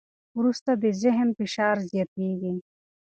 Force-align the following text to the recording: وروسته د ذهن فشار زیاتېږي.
وروسته 0.37 0.71
د 0.83 0.85
ذهن 1.01 1.27
فشار 1.37 1.77
زیاتېږي. 1.91 2.53